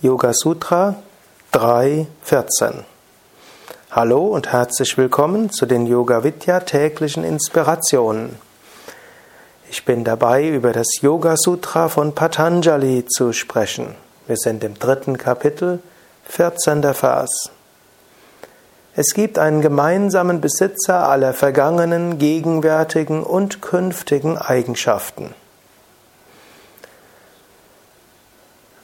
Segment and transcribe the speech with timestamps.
[0.00, 0.94] Yoga Sutra
[1.52, 2.84] 3.14
[3.90, 8.36] Hallo und herzlich willkommen zu den Yoga Vidya täglichen Inspirationen.
[9.68, 13.96] Ich bin dabei, über das Yoga Sutra von Patanjali zu sprechen.
[14.28, 15.80] Wir sind im dritten Kapitel,
[16.26, 16.94] 14.
[16.94, 17.50] Vers.
[18.94, 25.34] Es gibt einen gemeinsamen Besitzer aller vergangenen, gegenwärtigen und künftigen Eigenschaften.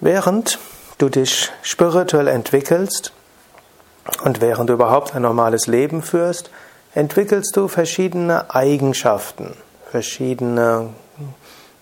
[0.01, 0.59] Während
[0.99, 3.13] du dich spirituell entwickelst
[4.23, 6.51] und während du überhaupt ein normales Leben führst,
[6.95, 9.57] entwickelst du verschiedene Eigenschaften,
[9.91, 10.91] verschiedene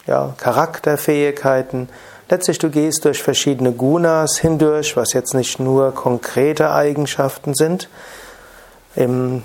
[0.07, 1.89] ja, Charakterfähigkeiten.
[2.29, 7.89] Letztlich du gehst durch verschiedene Gunas hindurch, was jetzt nicht nur konkrete Eigenschaften sind.
[8.95, 9.43] Im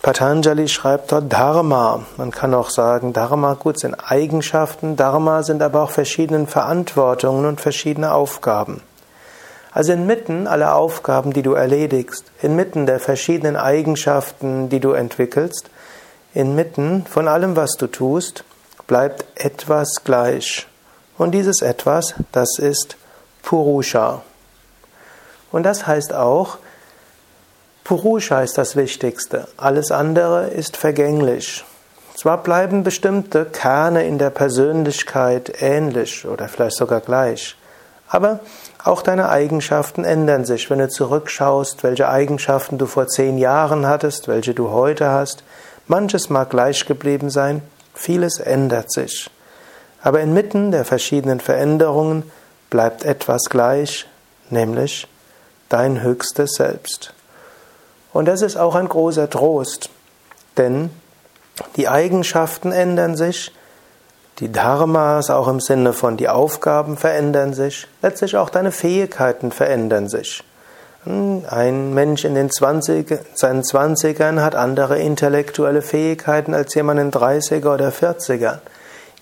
[0.00, 2.04] Patanjali schreibt dort Dharma.
[2.16, 4.96] Man kann auch sagen, Dharma, gut, sind Eigenschaften.
[4.96, 8.80] Dharma sind aber auch verschiedene Verantwortungen und verschiedene Aufgaben.
[9.74, 15.70] Also inmitten aller Aufgaben, die du erledigst, inmitten der verschiedenen Eigenschaften, die du entwickelst,
[16.34, 18.44] inmitten von allem, was du tust,
[18.86, 20.66] bleibt etwas gleich.
[21.16, 22.96] Und dieses etwas, das ist
[23.42, 24.22] Purusha.
[25.50, 26.58] Und das heißt auch,
[27.84, 29.48] Purusha ist das Wichtigste.
[29.56, 31.64] Alles andere ist vergänglich.
[32.14, 37.56] Zwar bleiben bestimmte Kerne in der Persönlichkeit ähnlich oder vielleicht sogar gleich,
[38.12, 38.40] aber
[38.84, 40.68] auch deine Eigenschaften ändern sich.
[40.68, 45.42] Wenn du zurückschaust, welche Eigenschaften du vor zehn Jahren hattest, welche du heute hast,
[45.86, 47.62] manches mag gleich geblieben sein,
[47.94, 49.30] vieles ändert sich.
[50.02, 52.30] Aber inmitten der verschiedenen Veränderungen
[52.68, 54.06] bleibt etwas gleich,
[54.50, 55.08] nämlich
[55.70, 57.14] dein höchstes Selbst.
[58.12, 59.88] Und das ist auch ein großer Trost,
[60.58, 60.90] denn
[61.76, 63.52] die Eigenschaften ändern sich,
[64.42, 70.08] die Dharmas auch im Sinne von die Aufgaben verändern sich, letztlich auch deine Fähigkeiten verändern
[70.08, 70.42] sich.
[71.04, 77.72] Ein Mensch in den 20, seinen 20ern hat andere intellektuelle Fähigkeiten als jemand in 30er
[77.72, 78.58] oder 40er.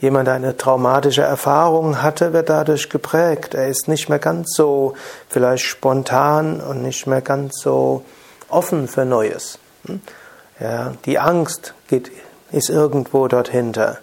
[0.00, 3.53] Jemand, der eine traumatische Erfahrung hatte, wird dadurch geprägt.
[3.53, 4.95] Er ist nicht mehr ganz so
[5.28, 8.05] vielleicht spontan und nicht mehr ganz so
[8.49, 9.59] offen für Neues.
[9.84, 10.00] Hm?
[10.59, 12.11] Ja, die Angst geht,
[12.53, 13.99] ist irgendwo dort hinter.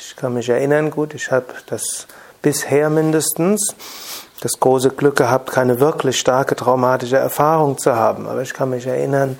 [0.00, 2.06] Ich kann mich erinnern, gut, ich habe das
[2.40, 3.74] bisher mindestens
[4.40, 8.28] das große Glück gehabt, keine wirklich starke traumatische Erfahrung zu haben.
[8.28, 9.36] Aber ich kann mich erinnern,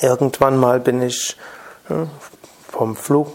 [0.00, 1.36] irgendwann mal bin ich
[1.86, 2.10] hm,
[2.68, 3.28] vom Flug,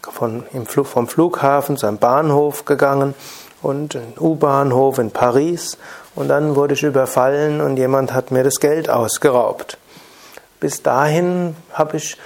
[0.00, 3.14] von, im Flug, vom Flughafen zu einem Bahnhof gegangen
[3.62, 5.76] und U-Bahnhof in Paris
[6.14, 9.76] und dann wurde ich überfallen und jemand hat mir das Geld ausgeraubt.
[10.60, 12.16] Bis dahin habe ich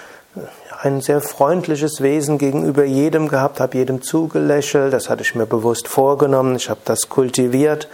[0.83, 5.89] ein sehr freundliches Wesen gegenüber jedem gehabt, habe jedem zugelächelt, das hatte ich mir bewusst
[5.89, 7.89] vorgenommen, ich habe das kultiviert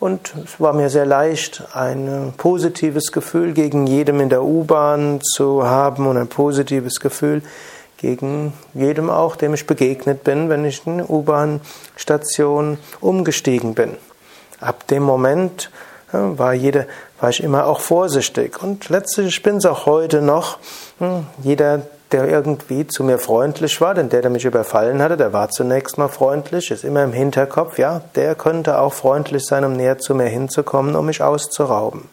[0.00, 5.66] und es war mir sehr leicht, ein positives Gefühl gegen jedem in der U-Bahn zu
[5.66, 7.42] haben und ein positives Gefühl
[7.96, 13.96] gegen jedem auch, dem ich begegnet bin, wenn ich in U-Bahn-Station umgestiegen bin.
[14.60, 15.70] Ab dem Moment
[16.12, 16.86] war, jede,
[17.20, 18.62] war ich immer auch vorsichtig.
[18.62, 20.58] Und letztlich bin es auch heute noch.
[20.98, 21.82] Hm, jeder,
[22.12, 25.98] der irgendwie zu mir freundlich war, denn der, der mich überfallen hatte, der war zunächst
[25.98, 30.14] mal freundlich, ist immer im Hinterkopf, ja, der könnte auch freundlich sein, um näher zu
[30.14, 32.08] mir hinzukommen, um mich auszurauben.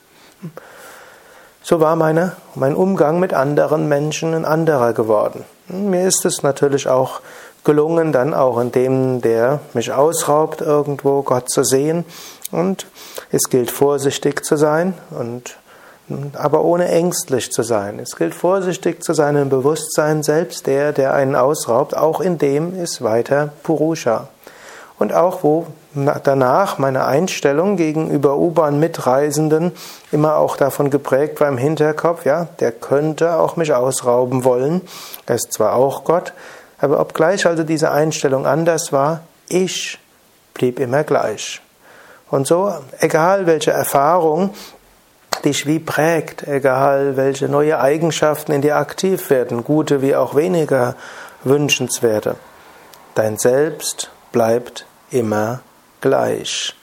[1.64, 5.46] So war meine, mein Umgang mit anderen Menschen ein anderer geworden.
[5.68, 7.22] Mir ist es natürlich auch
[7.64, 12.06] gelungen, dann auch in dem, der mich ausraubt, irgendwo Gott zu sehen.
[12.52, 12.86] Und
[13.32, 15.58] es gilt vorsichtig zu sein und
[16.34, 18.00] aber ohne ängstlich zu sein.
[18.00, 22.80] Es gilt vorsichtig zu sein im Bewusstsein, selbst der, der einen ausraubt, auch in dem
[22.80, 24.28] ist weiter Purusha.
[24.98, 25.68] Und auch wo
[26.24, 29.72] danach meine Einstellung gegenüber U-Bahn-Mitreisenden
[30.12, 34.82] immer auch davon geprägt war im Hinterkopf, ja, der könnte auch mich ausrauben wollen.
[35.26, 36.34] Er ist zwar auch Gott,
[36.80, 40.00] aber obgleich also diese Einstellung anders war, ich
[40.54, 41.62] blieb immer gleich.
[42.30, 44.52] Und so, egal welche Erfahrung
[45.46, 50.96] dich wie prägt, egal welche neue Eigenschaften in dir aktiv werden, gute wie auch weniger
[51.44, 52.36] wünschenswerte,
[53.14, 55.62] dein Selbst bleibt immer
[56.02, 56.76] gleich.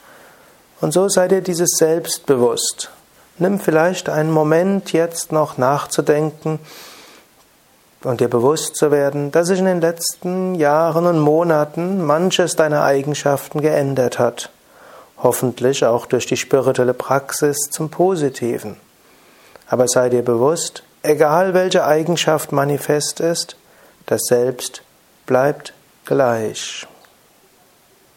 [0.81, 2.89] Und so sei dir dieses Selbst bewusst.
[3.37, 6.59] Nimm vielleicht einen Moment jetzt noch nachzudenken,
[8.03, 12.83] und dir bewusst zu werden, dass sich in den letzten Jahren und Monaten manches deiner
[12.83, 14.49] Eigenschaften geändert hat.
[15.23, 18.75] Hoffentlich auch durch die spirituelle Praxis zum Positiven.
[19.67, 23.55] Aber sei dir bewusst, egal welche Eigenschaft manifest ist,
[24.05, 24.83] das Selbst
[25.25, 25.73] bleibt
[26.05, 26.85] gleich.